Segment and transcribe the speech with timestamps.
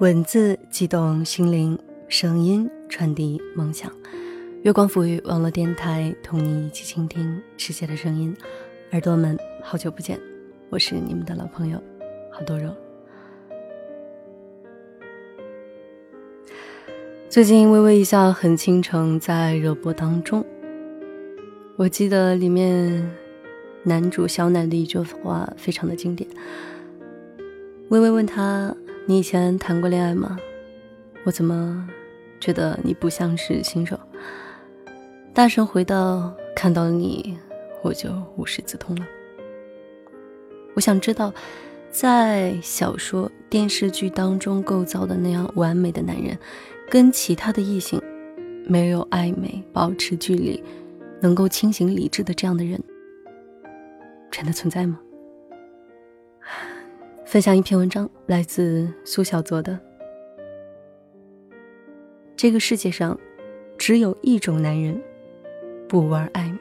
[0.00, 1.78] 文字激动心灵，
[2.08, 3.92] 声音传递梦想。
[4.62, 8.34] 月光抚育网络电台，同你一起倾听世界的声音。
[8.92, 10.18] 耳朵们，好久不见，
[10.70, 11.78] 我是你们的老朋友
[12.32, 12.74] 好多肉。
[17.28, 20.42] 最近《微微一笑很倾城》在热播当中，
[21.76, 23.06] 我记得里面
[23.82, 26.26] 男主小奶的一句话非常的经典。
[27.90, 28.74] 微微问他。
[29.06, 30.38] 你以前谈过恋爱吗？
[31.24, 31.88] 我怎么
[32.38, 33.98] 觉得你不像是新手？
[35.34, 37.36] 大声回道：“看到你，
[37.82, 39.06] 我就无师自通了。”
[40.74, 41.32] 我想知道，
[41.90, 46.38] 在小说、电视剧当中构造的那样完美的男人，
[46.88, 48.00] 跟其他的异性
[48.66, 50.62] 没有暧昧、保持距离、
[51.20, 52.80] 能够清醒理智的这样的人，
[54.30, 55.00] 真的存在吗？
[57.30, 59.78] 分享一篇文章，来自苏小作的。
[62.34, 63.16] 这个世界上，
[63.78, 65.00] 只有一种男人，
[65.88, 66.58] 不玩暧昧。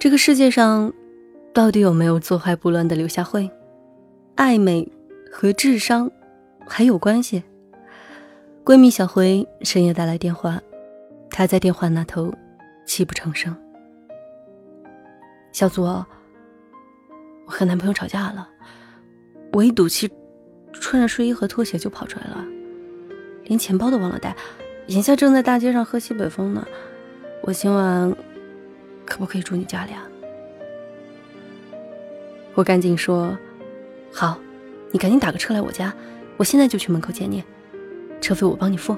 [0.00, 0.90] 这个世界上，
[1.52, 3.50] 到底有没有坐怀不乱的刘夏慧？
[4.34, 4.90] 暧昧
[5.30, 6.10] 和智商
[6.66, 7.42] 还有关系？
[8.64, 10.60] 闺蜜小辉深夜打来电话，
[11.30, 12.32] 她在电话那头
[12.86, 13.54] 泣不成声。
[15.50, 16.06] 小左，
[17.44, 18.48] 我和男朋友吵架了，
[19.52, 20.08] 我一赌气，
[20.72, 22.44] 穿着睡衣和拖鞋就跑出来了，
[23.46, 24.36] 连钱包都忘了带，
[24.86, 26.64] 眼下正在大街上喝西北风呢。
[27.42, 28.14] 我今晚
[29.04, 30.06] 可不可以住你家里啊？
[32.54, 33.36] 我赶紧说，
[34.12, 34.38] 好，
[34.92, 35.92] 你赶紧打个车来我家，
[36.36, 37.42] 我现在就去门口接你。
[38.22, 38.96] 车费我帮你付。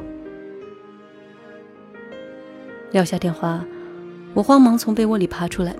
[2.92, 3.64] 撂下电话，
[4.34, 5.74] 我慌忙从被窝里爬出来，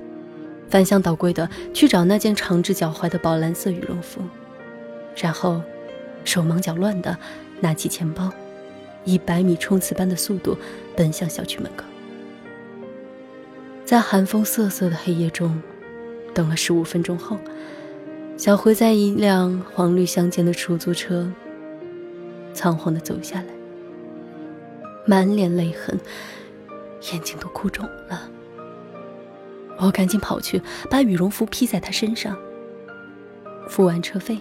[0.69, 4.21] 翻箱倒柜的去找那件长至脚踝的宝蓝色羽绒服，
[5.15, 5.63] 然后
[6.25, 7.17] 手忙脚乱的
[7.61, 8.33] 拿起钱包，
[9.05, 10.59] 以百米冲刺般的速度
[10.97, 11.85] 奔向小区门口。
[13.85, 15.63] 在寒风瑟瑟的黑夜中，
[16.33, 17.39] 等了十五分钟后，
[18.37, 21.31] 小辉在一辆黄绿相间的出租车。
[22.55, 23.49] 仓皇的走下来，
[25.05, 25.99] 满脸泪痕，
[27.13, 28.31] 眼睛都哭肿了。
[29.79, 32.37] 我赶紧跑去，把羽绒服披在他身上。
[33.69, 34.39] 付完车费，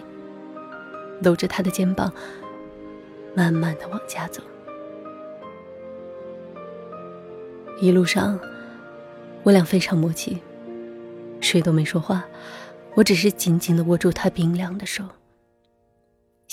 [1.22, 2.12] 搂着他的肩膀，
[3.34, 4.40] 慢慢的往家走。
[7.80, 8.38] 一路上，
[9.42, 10.38] 我俩非常默契，
[11.40, 12.24] 谁都没说话，
[12.94, 15.04] 我只是紧紧的握住他冰凉的手。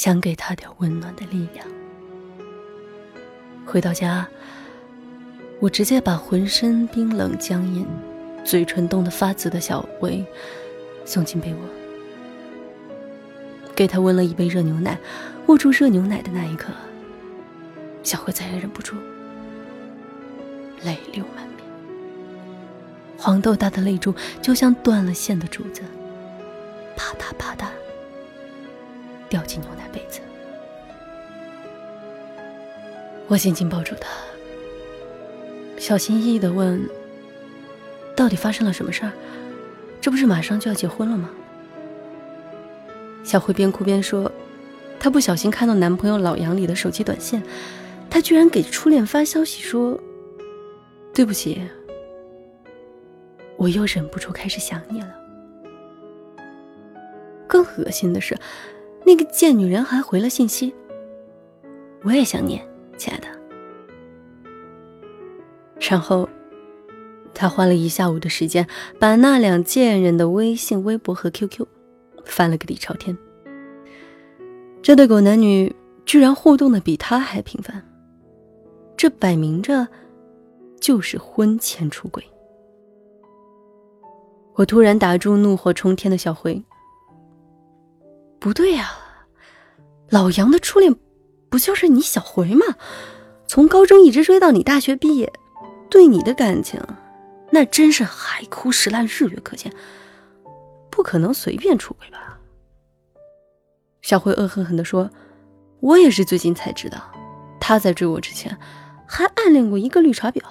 [0.02, 1.64] 想给他点温暖的力量。
[3.64, 4.28] 回到家，
[5.60, 7.86] 我直接把浑身冰冷僵硬、
[8.44, 10.26] 嘴唇冻得发紫的小薇
[11.06, 11.60] 送进被窝，
[13.76, 14.98] 给他温了一杯热牛奶。
[15.46, 16.74] 握住热牛奶的那一刻，
[18.02, 18.96] 小辉再也忍不住，
[20.84, 21.68] 泪流满面，
[23.20, 25.84] 黄豆大的泪珠就像断了线的竹子，
[26.98, 27.68] 啪嗒啪嗒。
[29.32, 30.20] 掉进牛奶杯子，
[33.30, 34.10] 我紧紧抱住他，
[35.78, 36.86] 小心翼翼的问
[38.14, 39.12] ：“到底发生了什么事儿？
[40.02, 41.30] 这不是马上就要结婚了吗？”
[43.24, 44.30] 小慧边哭边说
[45.00, 47.42] ：“她不小心看到男朋友老杨里的手机短信，
[48.10, 49.98] 他居然给初恋发消息说
[51.16, 51.62] ：‘对不起，
[53.56, 55.16] 我又忍不住开始想你了。’
[57.48, 58.38] 更恶心的是。”
[59.04, 60.74] 那个贱女人还回了信息，
[62.04, 62.62] 我也想你，
[62.98, 63.28] 亲爱的。
[65.80, 66.30] 然后，
[67.34, 68.66] 他花了一下午的时间，
[69.00, 71.66] 把那两贱人的微信、微博和 QQ
[72.24, 73.18] 翻了个底朝天。
[74.82, 75.76] 这对狗男女
[76.06, 77.84] 居然互动的比他还频繁，
[78.96, 79.88] 这摆明着
[80.80, 82.24] 就是婚前出轨。
[84.56, 86.64] 我突然打住怒火冲天的小辉。
[88.42, 88.98] 不对呀，
[90.10, 90.96] 老杨的初恋
[91.48, 92.66] 不就是你小回吗？
[93.46, 95.32] 从高中一直追到你大学毕业，
[95.92, 96.82] 对你的感情
[97.52, 99.72] 那真是海枯石烂，日月可见，
[100.90, 102.40] 不可能随便出轨吧？
[104.02, 105.12] 小辉恶狠狠地说
[105.80, 107.00] ：“我也是最近才知道，
[107.60, 108.58] 他在追我之前
[109.06, 110.42] 还暗恋过一个绿茶婊，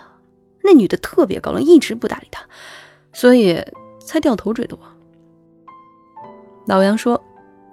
[0.63, 2.47] 那女的特别高冷，一直不搭理他，
[3.13, 3.61] 所以
[3.99, 4.83] 才掉头追的我。”
[6.69, 7.21] 老杨说。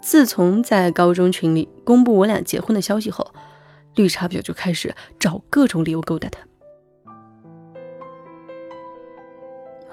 [0.08, 3.30] 自从在高中群里公布我俩结婚的消息后，
[3.96, 6.40] 绿茶婊就开始找各种理由勾搭他。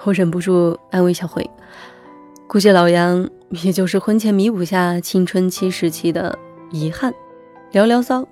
[0.04, 1.44] 我忍不住安慰小辉，
[2.46, 3.28] 估计老杨
[3.64, 6.38] 也就是婚前弥补下青春期时期的
[6.70, 7.12] 遗憾，
[7.72, 8.24] 聊聊骚，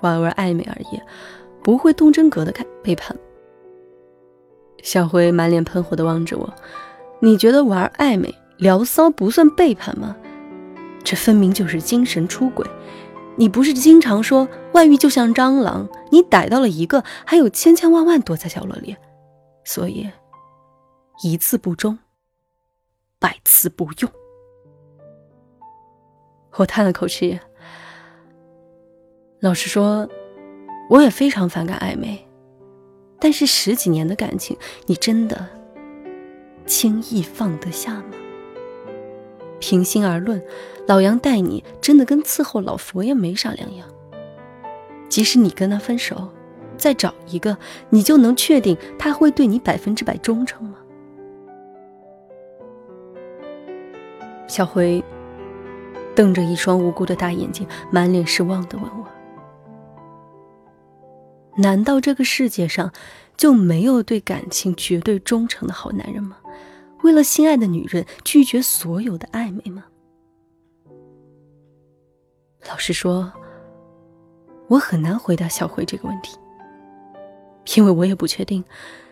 [0.00, 1.00] 玩玩暧昧而已，
[1.62, 3.16] 不会动真格的看背叛。
[4.82, 6.52] 小辉满脸喷火的望着我，
[7.20, 10.16] 你觉得玩暧昧聊骚不算背叛吗？
[11.04, 12.66] 这分明就是精神出轨。
[13.36, 18.94] 你不是经常说外遇就像蟑螂，你逮到了一个，还有千千万万躲在角落里，
[19.64, 20.10] 所以
[21.22, 21.98] 一次不忠，
[23.18, 24.12] 百次不用。
[26.56, 27.40] 我叹了口气，
[29.40, 30.06] 老实说，
[30.90, 32.28] 我也非常反感暧昧，
[33.18, 34.54] 但是十几年的感情，
[34.84, 35.48] 你真的
[36.66, 38.12] 轻易放得下吗？
[39.58, 40.44] 平心而论，
[40.86, 43.88] 老杨待你真的跟伺候老佛爷没啥两样。
[45.08, 46.28] 即使你跟他分手，
[46.76, 47.56] 再找一个，
[47.90, 50.76] 你就能确定他会对你百分之百忠诚吗？
[54.48, 55.02] 小辉
[56.14, 59.06] 瞪着一双无辜的大眼睛，满脸失望的问我
[61.56, 62.92] ：“难道这个世界上
[63.36, 66.36] 就没有对感情绝对忠诚的好男人吗？”
[67.02, 69.84] 为了心爱的女人拒绝所有的暧昧吗？
[72.68, 73.32] 老实说，
[74.68, 76.38] 我很难回答小辉这个问题，
[77.76, 78.64] 因为我也不确定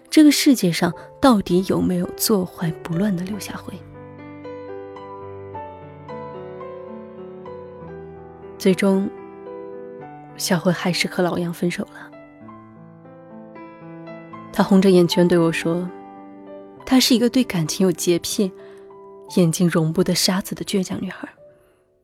[0.08, 3.74] 这个世界上到底有没有坐怀不乱的刘夏辉。
[8.58, 9.08] 最终，
[10.36, 12.10] 小辉还是和老杨分手了。
[14.52, 15.88] 他红着眼圈对我说。
[16.84, 18.50] 她是一个对感情有洁癖、
[19.36, 21.28] 眼睛容不得沙子的倔强女孩，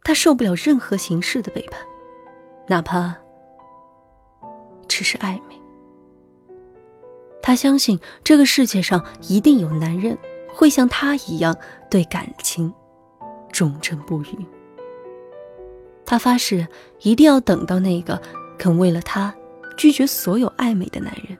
[0.06, 1.80] 她受不了任何形式的背叛，
[2.68, 3.12] 哪怕
[4.86, 5.60] 只是暧昧。
[7.42, 10.16] 她相信这个世界上一定有男人
[10.54, 11.56] 会像她一样
[11.90, 12.72] 对感情
[13.50, 14.46] 忠贞不渝。
[16.04, 16.64] 她发誓
[17.00, 18.22] 一定要等到那个
[18.56, 19.34] 肯为了她
[19.76, 21.36] 拒绝所有暧昧的男人。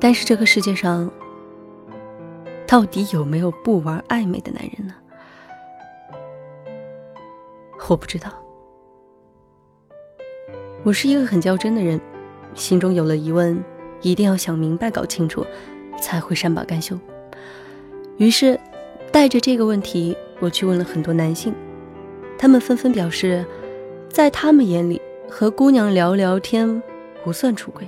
[0.00, 1.08] 但是这个世界上，
[2.66, 4.94] 到底有没有不玩暧昧的男人呢？
[7.88, 8.30] 我不知道。
[10.82, 12.00] 我是一个很较真的人，
[12.54, 13.62] 心中有了疑问，
[14.02, 15.46] 一定要想明白、搞清楚，
[16.00, 16.98] 才会善罢甘休。
[18.18, 18.58] 于是，
[19.10, 21.54] 带着这个问题，我去问了很多男性，
[22.38, 23.44] 他们纷纷表示，
[24.10, 26.82] 在他们眼里，和姑娘聊聊天
[27.24, 27.86] 不算出轨。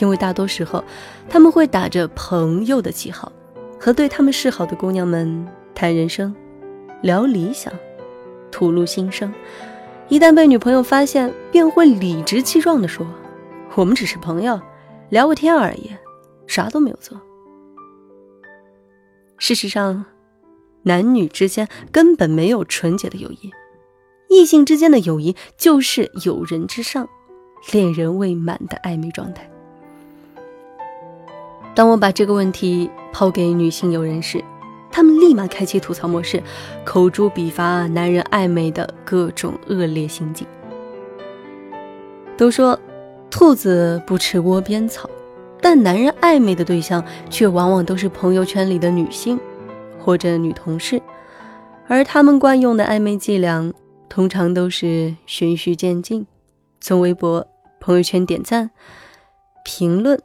[0.00, 0.82] 因为大多时候，
[1.28, 3.30] 他们会打着朋友的旗号，
[3.78, 6.34] 和对他们示好的姑娘们谈人生、
[7.02, 7.72] 聊理想、
[8.54, 9.34] 吐露心声。
[10.08, 13.04] 一旦被女朋友发现，便会理直气壮地说
[13.74, 14.60] ：“我们只是朋友，
[15.08, 15.90] 聊个天而已，
[16.46, 17.20] 啥都没有做。”
[19.38, 20.04] 事实上，
[20.84, 23.50] 男女之间根本没有纯洁的友谊，
[24.28, 27.08] 异性之间的友谊就是友人之上，
[27.72, 29.50] 恋人未满的暧昧状态。
[31.74, 34.44] 当我把这个问题抛给女性友人时，
[34.94, 36.40] 他们立马开启吐槽模式，
[36.84, 40.46] 口诛笔伐男人暧昧的各种恶劣行径。
[42.36, 42.78] 都说
[43.28, 45.10] 兔子不吃窝边草，
[45.60, 49.36] 但男人暧昧的对象却往往都是朋友圈里的女性
[49.98, 51.02] 或者女同事，
[51.88, 53.74] 而他们惯用的暧昧伎俩
[54.08, 56.24] 通常都是循序渐进，
[56.80, 57.44] 从微博、
[57.80, 58.70] 朋友圈点赞、
[59.64, 60.22] 评论。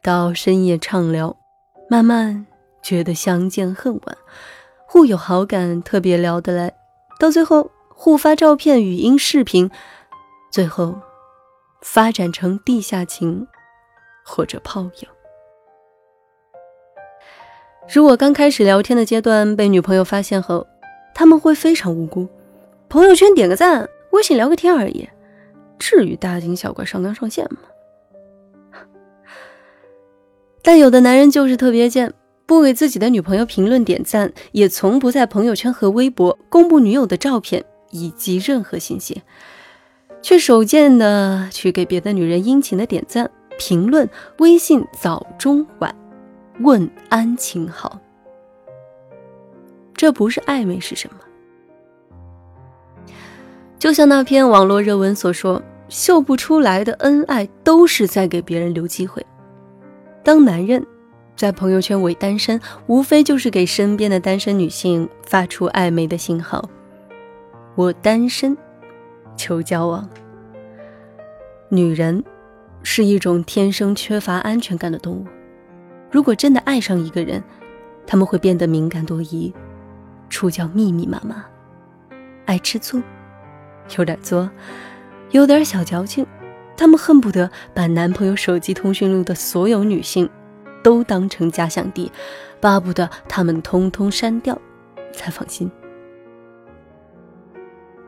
[0.00, 1.36] 到深夜畅聊，
[1.88, 2.46] 慢慢
[2.84, 4.16] 觉得相见恨晚，
[4.86, 6.74] 互有好感，特别聊得来，
[7.18, 9.70] 到最后互发照片、语音、视频，
[10.52, 10.94] 最后
[11.80, 13.48] 发展成地下情
[14.22, 15.08] 或者炮友。
[17.92, 20.66] 如果刚开始聊天的阶段被女朋友发现后，
[21.14, 22.28] 他们会非常无辜，
[22.90, 25.08] 朋友圈点个赞，微信聊个天而已，
[25.78, 27.60] 至于大惊小怪上纲上线吗？
[30.62, 32.12] 但有的男人就是特别贱，
[32.46, 39.22] 不给自己的女朋友评论点赞，也从不在朋友圈和微博公布女友的照片以及任何信息，
[40.20, 44.08] 却手贱的去给别的女人殷勤的点赞、评论、
[44.38, 45.94] 微信早中晚
[46.60, 47.98] 问安情好。
[49.94, 51.20] 这不是暧昧是什么？
[53.78, 59.24] 就像那篇网络热文所说，秀不出来的恩爱都是在给别人留机会。
[60.22, 60.84] 当男人
[61.36, 66.68] 在朋友圈伪单身，无非就是给身边的单身女性发出暧昧的信号
[67.74, 68.56] ：“我单身，
[69.36, 70.08] 求交往。”
[71.68, 72.22] 女人
[72.82, 75.26] 是一种天生缺乏安全感的动物，
[76.10, 77.42] 如果真的爱上一个人，
[78.06, 79.52] 他们会变得敏感多疑，
[80.30, 81.44] 触角密密麻麻，
[82.46, 83.02] 爱吃醋，
[83.98, 84.48] 有点作，
[85.32, 86.24] 有点小矫情。
[86.76, 90.28] 他们恨不得把男朋友手机通讯录的所有女性
[90.84, 92.12] 都当成假想敌，
[92.60, 94.56] 巴不得他们通通删掉
[95.12, 95.68] 才放心。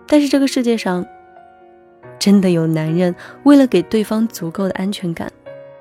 [0.07, 1.05] 但是这个世界上，
[2.21, 5.33] 真的有男人为了给对方足够的安全感，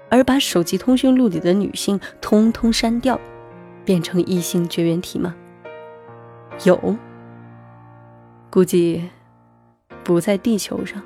[0.09, 3.19] 而把手机通讯录里的女性通通删掉？
[3.83, 5.35] 变成异性绝缘体吗？
[6.63, 6.95] 有，
[8.49, 9.09] 估计
[10.03, 11.03] 不在地球上，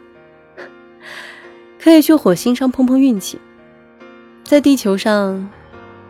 [1.82, 3.42] 可以去火星上碰碰运气。
[4.46, 5.50] 在地球上，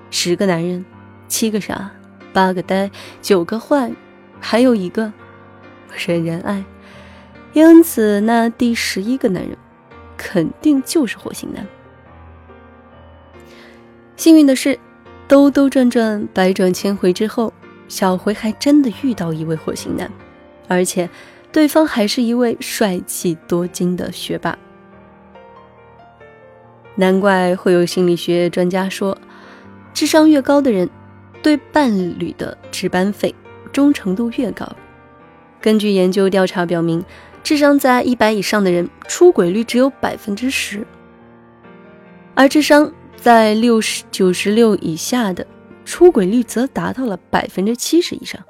[0.10, 0.86] 十个男人，
[1.28, 1.92] 七个傻，
[2.34, 2.89] 八个呆，
[3.22, 3.92] 九个坏，
[4.39, 5.12] 还有一个
[5.96, 6.63] 人人爱。
[7.54, 9.58] 因此，那第十一个男人
[10.18, 11.66] 肯定就是火星男。
[14.16, 14.80] 幸运的是。
[15.28, 17.54] 兜兜转转，百转千回之后，
[17.88, 20.12] 小回还真的遇到一位火星男，
[20.68, 21.08] 而且
[21.51, 24.58] 对方还是一位帅气多金的学霸。
[26.96, 29.16] 难怪会有心理学专家说，
[29.93, 30.89] 智商越高的人，
[31.41, 33.34] 对伴侣的值班费
[33.72, 34.67] 忠诚度越高。
[35.62, 37.03] 根据研究调查表明，
[37.43, 40.86] 智商在一百以上的人，出轨率只有百分之十，
[42.36, 42.91] 而智商。
[43.22, 45.46] 在六十九十六以下的
[45.84, 48.41] 出轨率则达到了百分之七十以上。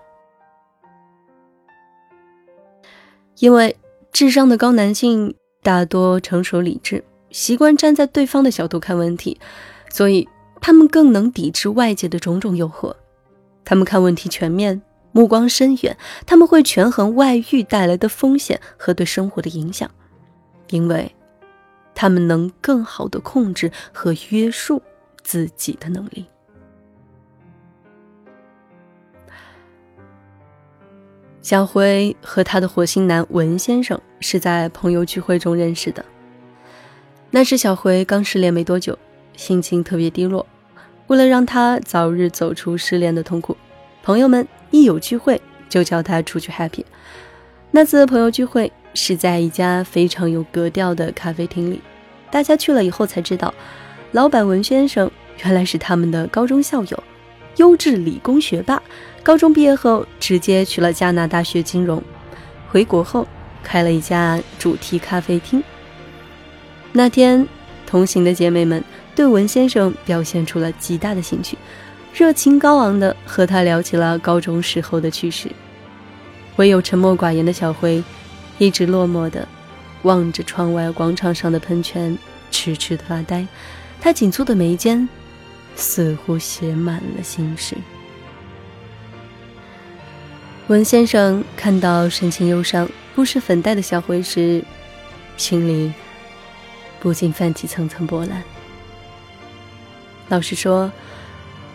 [3.40, 3.76] 因为
[4.12, 9.40] 智商的高男性大多成熟理智，习惯站在对方的角度看问题，
[9.90, 10.30] 所以
[10.62, 12.96] 他们更能抵制外界的种种诱惑。
[13.64, 19.90] 他们看问题全面，目光深远，他们会权衡外遇带来的风险和对生活的影响，
[20.70, 21.16] 因为。
[21.96, 24.82] 他们能更好的控制和约束
[25.22, 26.26] 自己的能力。
[31.42, 36.06] 小辉和他的火星男文先生是在朋友聚会中认识的。
[37.32, 38.98] 那时小辉刚失恋没多久，
[39.40, 40.46] 心情特别低落。
[41.08, 43.56] 为了让他早日走出失恋的痛苦，
[44.04, 46.84] 朋友们一有聚会就叫他出去 happy。
[47.72, 51.82] 那次朋友聚会是在一家非常有格调的咖啡厅里。
[52.30, 53.54] 大家去了以后才知道，
[54.12, 55.10] 老板文先生
[55.44, 57.04] 原来是他们的高中校友，
[57.56, 58.84] 优质理工学霸。
[59.24, 62.04] 高中毕业后直接去了加拿大学金融，
[62.68, 63.26] 回国后
[63.64, 65.64] 开了一家主题咖啡厅。
[66.92, 67.48] 那天，
[67.88, 68.84] 同行的姐妹们
[69.20, 71.58] 对文先生表现出了极大的兴趣，
[72.14, 75.50] 热情高昂地和他聊起了高中时候的趣事。
[76.56, 78.02] 唯有沉默寡言的小辉，
[78.60, 79.46] 一直落寞的。
[80.04, 82.18] 望着窗外广场上的喷泉，
[82.50, 83.46] 痴痴的发呆。
[84.00, 85.10] 他紧蹙的眉间，
[85.76, 87.76] 似乎写满了心事。
[90.68, 94.64] 文先生看到神情忧伤、不施粉黛的小辉时，
[95.36, 95.92] 心里
[97.02, 98.42] 不禁泛起层层波澜。
[100.30, 100.92] 老实说，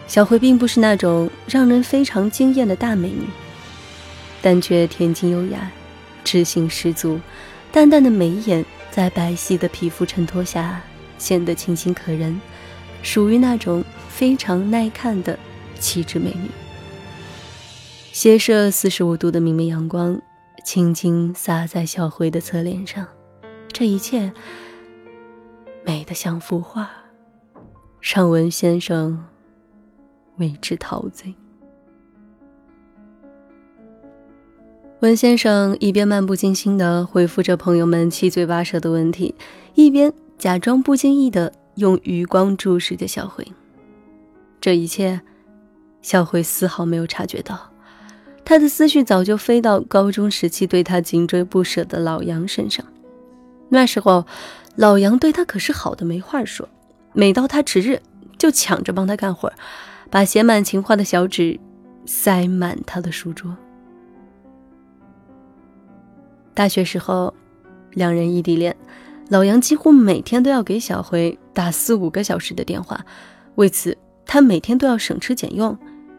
[0.06, 3.26] 小慧并不是那种让人非常惊艳的大美女，
[4.40, 5.70] 但却恬静优雅，
[6.24, 7.20] 知性十足。
[7.72, 10.80] 淡淡的眉眼在白皙的皮肤衬托下
[11.18, 12.40] 显得清新可人，
[13.02, 15.36] 属于那种非常耐看的
[15.80, 16.48] 气质美女。
[18.12, 20.16] 斜射四十五度的明媚阳光，
[20.64, 23.04] 轻轻洒在小慧的侧脸上，
[23.72, 24.32] 这一切
[25.84, 26.88] 美得像幅画，
[28.04, 29.24] 让文先生
[30.36, 31.34] 为之陶醉。
[35.00, 39.34] 文先生一边漫不经心地回复着朋友们七嘴八舌的问题，
[39.74, 43.42] 一边假装不经意地用余光注视着小辉。
[44.60, 45.22] 这一切，
[46.02, 47.70] 小辉丝毫没有察觉到，
[48.44, 52.84] 他的思绪早就飞到高中时期对他紧追不舍的老杨身上。
[53.70, 54.26] 那时候，
[54.76, 56.68] 老杨对他可是好的没话说，
[57.14, 58.02] 每到他值日，
[58.36, 59.50] 就抢着帮他干活，
[60.10, 61.58] 把写满情话的小纸
[62.04, 63.56] 塞满他的书桌。
[66.52, 67.32] 大学时候，
[67.92, 68.76] 两人异地恋，
[69.28, 73.04] 老杨几乎每天都要给小辉打四五个小时的电话，
[73.54, 75.76] 为此他每天都要省吃俭用，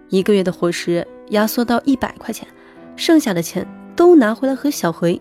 [0.10, 2.48] 一个月的伙食压缩到一百块钱，
[2.96, 5.20] 剩下的钱都拿回来和小辉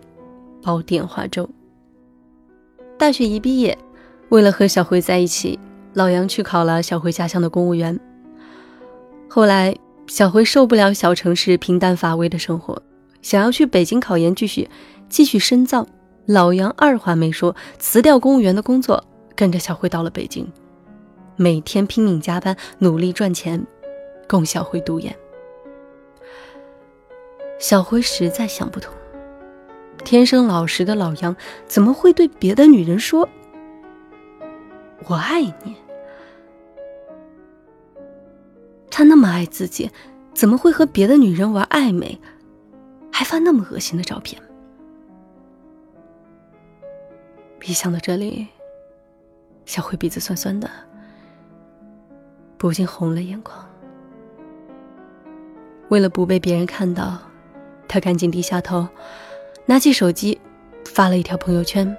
[0.61, 1.49] 煲电话粥。
[2.97, 3.77] 大学一毕业，
[4.29, 5.59] 为了和小辉在一起，
[5.93, 7.99] 老杨去考了小辉家乡的公务员。
[9.29, 9.75] 后来，
[10.07, 12.81] 小辉受不了小城市平淡乏味的生活，
[13.21, 14.69] 想要去北京考研继续。
[15.07, 15.85] 继续深造，
[16.25, 19.01] 老杨二话没说，辞掉公务员的工作，
[19.35, 20.51] 跟着小辉到了北京。
[21.35, 23.63] 每天拼命加班，努力赚钱，
[24.27, 25.15] 供小辉读研。
[27.59, 28.91] 小辉实在想不通，
[30.03, 31.35] 天生老实的老杨
[31.67, 33.29] 怎么会对别的女人说
[35.07, 35.75] “我爱你”？
[38.89, 39.91] 他那么爱自己，
[40.33, 42.17] 怎么会和别的女人玩暧昧，
[43.11, 44.41] 还发那么恶心的照片？
[47.67, 48.47] 一想到这里，
[49.65, 50.69] 小慧鼻子酸酸的，
[52.57, 53.67] 不禁红了眼眶。
[55.89, 57.17] 为了不被别人看到，
[57.87, 58.87] 他赶紧低下头，
[59.65, 60.39] 拿起手机，
[60.85, 61.97] 发了一条朋友圈：“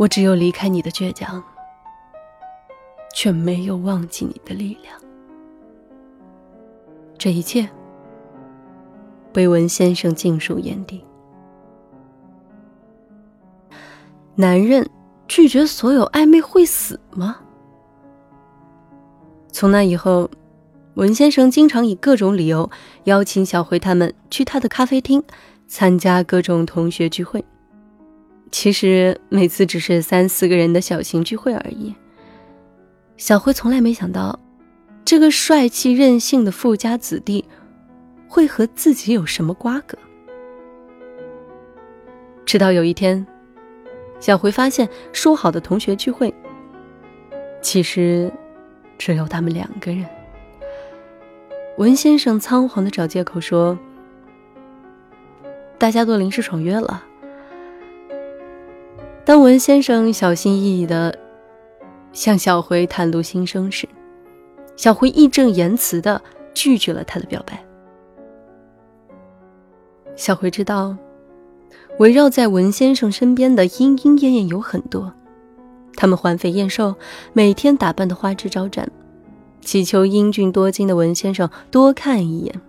[0.00, 1.42] 我只有离开你的倔强。”
[3.12, 4.98] 却没有忘记你的力量。
[7.18, 7.68] 这一切
[9.32, 11.04] 被文先生尽数眼底。
[14.36, 14.88] 男人
[15.26, 17.40] 拒绝所有暧昧会死吗？
[19.52, 20.30] 从那以后，
[20.94, 22.70] 文先生经常以各种理由
[23.04, 25.22] 邀请小辉他们去他的咖啡厅
[25.66, 27.44] 参加各种同学聚会。
[28.50, 31.94] 其实每次只是三四个人的小型聚会而已。
[33.16, 34.38] 小辉从来没想到，
[35.04, 37.44] 这个帅气任性的富家子弟
[38.28, 39.96] 会和自己有什么瓜葛。
[42.44, 43.24] 直到有一天，
[44.18, 46.34] 小辉发现说好的同学聚会，
[47.62, 48.32] 其实
[48.98, 50.04] 只有他们两个人。
[51.78, 53.78] 文先生仓皇的找借口说
[55.78, 57.04] ：“大家都临时爽约了。”
[59.24, 61.16] 当文先生小心翼翼的。
[62.12, 63.88] 向小辉袒露心声时，
[64.74, 66.20] 小辉义正言辞的
[66.52, 67.64] 拒绝了他的表白。
[70.16, 70.96] 小辉知道，
[72.00, 75.14] 围绕在文先生身边的莺莺燕燕有很多，
[75.94, 76.96] 他们环肥燕瘦，
[77.32, 78.90] 每天打扮的花枝招展，
[79.60, 82.60] 祈求英俊多金的文先生多看一眼，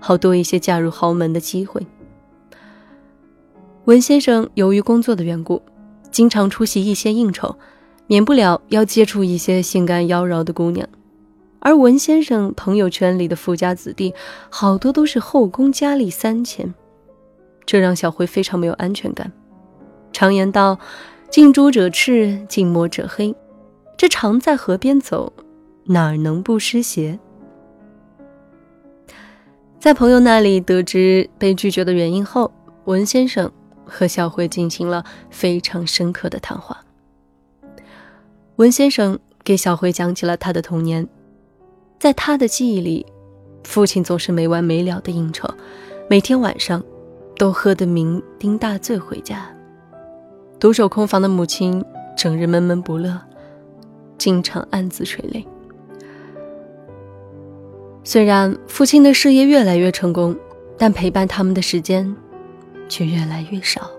[0.00, 1.86] 好多一些嫁入豪门的机会。
[3.84, 5.60] 文先生由于工作的缘故，
[6.16, 7.56] 经常出席一些应酬。
[8.06, 10.88] 免不了要接触一些性感妖娆的姑娘，
[11.58, 14.14] 而文先生朋友圈里的富家子弟，
[14.48, 16.72] 好多都是后宫佳丽三千，
[17.66, 19.30] 这让小辉非常没有安全感。
[20.10, 20.78] 常言道
[21.28, 23.34] ：“近朱者赤，近墨者黑。”
[23.98, 25.30] 这常在河边走，
[25.84, 27.18] 哪能不湿鞋？
[29.78, 32.50] 在朋友那里得知被拒绝的原因后，
[32.86, 33.50] 文先生
[33.86, 36.84] 和小辉进行了非常深刻的谈话。
[38.56, 41.06] 文先生给小辉讲起了他的童年，
[41.98, 43.06] 在他的记忆里，
[43.64, 45.48] 父亲总是没完没了的应酬，
[46.10, 46.82] 每天晚上
[47.36, 49.46] 都喝得酩酊大醉回家。
[50.58, 51.84] 独守空房的母亲
[52.16, 53.20] 整日闷闷不乐，
[54.16, 55.46] 经常暗自垂泪。
[58.02, 60.34] 虽然父亲的事业越来越成功，
[60.78, 62.16] 但陪伴他们的时间
[62.88, 63.90] 却越来越少，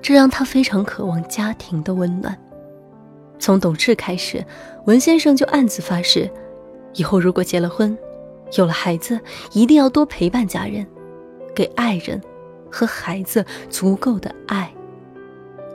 [0.00, 2.38] 这让他非常渴望家庭的温暖。
[3.38, 4.44] 从懂事开始，
[4.86, 6.30] 文先生就暗自发誓，
[6.94, 7.96] 以后如果结了婚，
[8.56, 9.18] 有了孩子，
[9.52, 10.86] 一定要多陪伴家人，
[11.54, 12.20] 给爱人
[12.70, 14.72] 和孩子足够的爱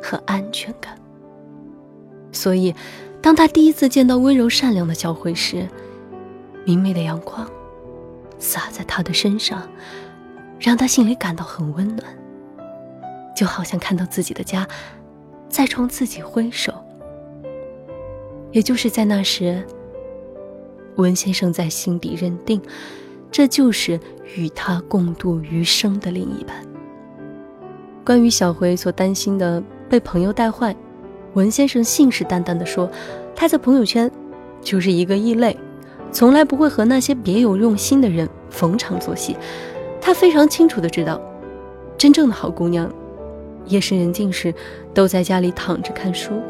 [0.01, 0.97] 和安全感。
[2.31, 2.73] 所以，
[3.21, 5.67] 当他第一次见到温柔善良的小慧时，
[6.63, 7.49] 明媚的阳光
[8.39, 9.67] 洒在他的身上，
[10.59, 12.16] 让他心里感到很温暖，
[13.37, 14.67] 就好像看到自己的家
[15.47, 16.73] 在冲自己挥手。
[18.51, 19.63] 也就是在那时，
[20.95, 22.59] 文先生在心底认定，
[23.29, 23.99] 这就是
[24.35, 26.65] 与他共度余生的另一半。
[28.03, 30.75] 关于小辉所担心的被朋友带坏，
[31.35, 32.89] 文先生信誓旦旦地说，
[33.35, 34.09] 他在朋友圈
[34.63, 35.55] 就是一个异类，
[36.11, 39.37] 从来不会和那些别有用心的人逢场作戏。
[40.01, 41.21] 他非常清楚的知道，
[41.97, 42.91] 真正的好姑娘，
[43.67, 44.53] 夜深人静时
[44.93, 46.41] 都在家里躺着看书，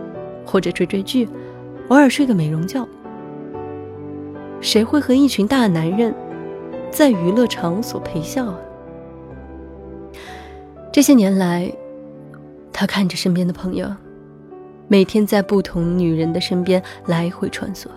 [0.46, 1.28] 或者追追剧。
[1.90, 2.86] 偶尔睡个美容觉，
[4.60, 6.14] 谁会和一群大男人
[6.92, 8.60] 在娱乐场所陪笑啊？
[10.92, 11.72] 这些年来，
[12.74, 13.88] 他看着身边的朋友，
[14.90, 17.88] 每天在不同女人的身边来回穿梭，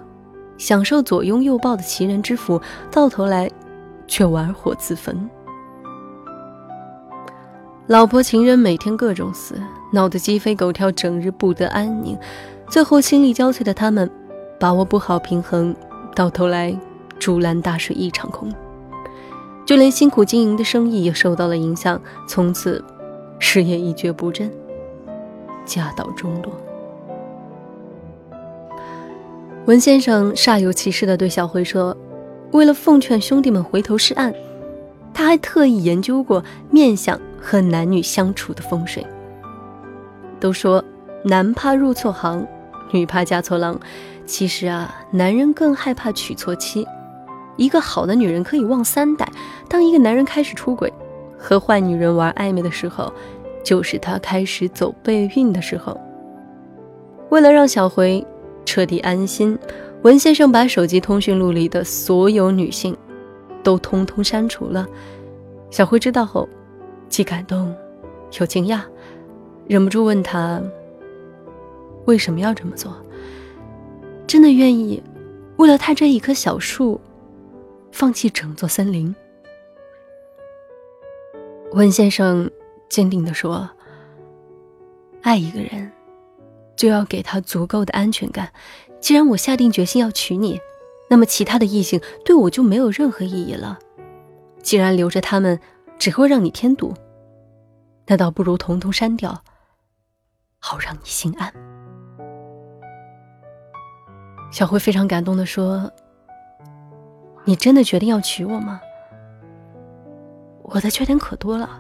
[0.57, 2.61] 享受左拥右抱的奇人之福，
[2.93, 3.51] 到头来
[4.07, 5.29] 却玩火自焚。
[7.91, 12.17] 老婆情人每天各种死，闹得鸡飞狗跳，整日不得安宁。
[12.69, 14.09] 最后，心力交瘁的他们，
[14.61, 15.75] 把握不好平衡，
[16.15, 16.73] 到头来
[17.19, 18.49] 竹篮打水一场空。
[19.67, 22.81] 就连辛苦经营的生意也受到了影响，从此
[23.41, 24.49] 事业一蹶不振，
[25.67, 26.53] 家道中落。
[29.67, 31.97] 文先生煞有其事地对小辉说
[32.55, 34.33] ：“为了奉劝兄弟们回头是岸，
[35.13, 39.05] 他还特意研究过面相和男女相处的风水。
[40.39, 40.85] 都说
[41.25, 42.47] 男怕入错行，
[42.91, 43.79] 女怕嫁错郎。
[44.27, 46.87] 其实啊，男人更害怕娶错妻。
[47.57, 49.29] 一个好的女人可以旺三代。
[49.69, 50.93] 当一个男人开始出轨，
[51.37, 53.13] 和坏女人玩暧昧的时候，
[53.65, 55.99] 就是他开始走背运的时候。
[57.31, 58.25] 为了让小辉。”
[58.67, 59.59] 彻底安心，
[60.03, 62.97] 文先生把手机通讯录里的所有女性
[63.65, 64.87] 都通通删除了。
[65.71, 66.49] 小辉知道后，
[67.11, 67.77] 既感动
[68.39, 68.81] 又惊讶，
[69.67, 70.63] 忍不住问他
[72.07, 72.97] ：“为什么要这么做？
[74.27, 75.03] 真的愿意
[75.57, 76.99] 为了他这一棵小树，
[77.93, 79.15] 放弃整座森林？”
[81.73, 82.51] 温先生
[82.89, 83.69] 坚定地说
[85.21, 85.93] ：“爱一个人。”
[86.77, 88.51] 就要给他足够的安全感。
[89.01, 90.59] 既然我下定决心要娶你，
[91.11, 93.79] 那么其他的异性对我就没有任何意义了。
[94.63, 95.61] 既然留着他们
[96.01, 96.95] 只会让你添堵，
[98.07, 99.45] 那倒不如统统删掉，
[100.59, 101.53] 好让你心安。
[104.51, 105.93] 小辉非常感动的说
[107.45, 108.81] ：“你真的决定要娶我吗？
[110.63, 111.79] 我的缺点可多了。”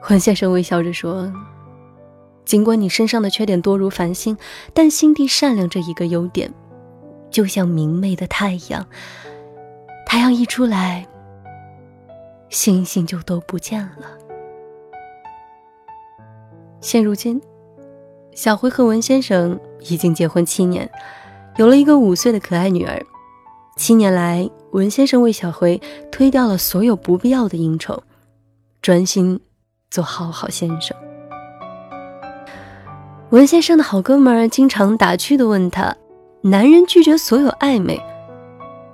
[0.00, 1.30] 混先生微笑着说。
[2.44, 4.38] 尽管你身上的缺点多如繁星，
[4.72, 6.48] 但心地善良这一个优点，
[7.28, 8.86] 就像明媚的太阳。
[10.06, 11.04] 太阳一出来，
[12.48, 14.06] 星星就都不见了。
[16.80, 17.40] 现如今，
[18.32, 20.88] 小辉和文先生已经结婚七年，
[21.56, 23.00] 有了一个五岁的可爱女儿。
[23.76, 25.80] 七年来，文先生为小辉
[26.10, 28.02] 推掉了所有不必要的应酬，
[28.80, 29.40] 专心
[29.90, 30.96] 做好好先生。
[33.30, 35.94] 文先生的好哥们儿经常打趣的问他
[36.42, 38.00] ：“男人拒绝所有暧昧，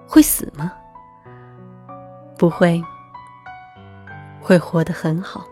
[0.09, 0.73] 会死吗
[2.39, 2.83] ？”“不会，
[4.43, 5.47] 会活得很好。”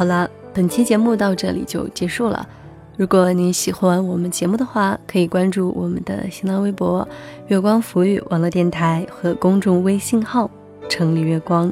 [0.00, 2.48] 好了，本期节目到这里就结束了。
[2.96, 7.06] 如果你喜欢我们节目的话，可以关注我们的新浪微博
[7.48, 10.50] “月光浮语网络电台”和公众微信号
[10.88, 11.70] “城里月光”。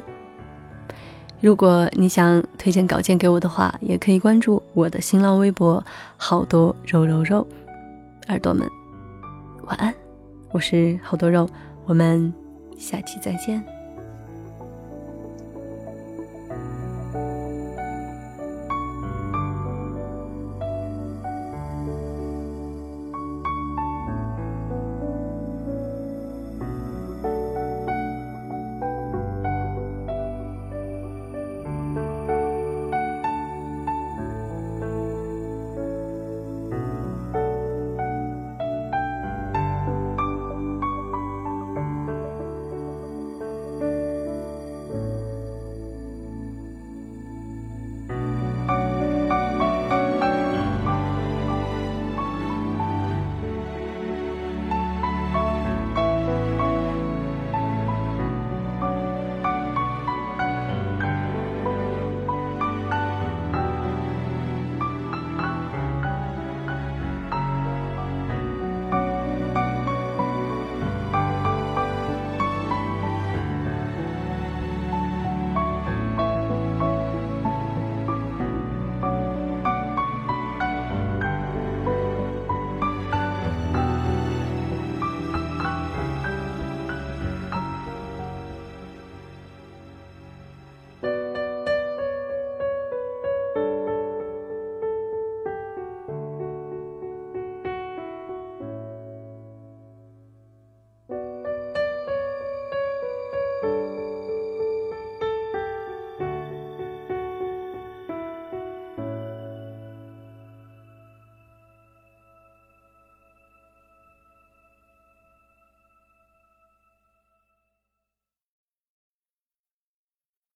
[1.41, 5.83] 如果你想推荐稿件给我的话，也可以关注我的新浪微博
[6.15, 7.47] “好多肉肉肉”。
[8.29, 8.69] 耳朵们，
[9.65, 9.91] 晚安，
[10.51, 11.49] 我是好多肉，
[11.87, 12.31] 我们
[12.77, 13.78] 下期再见。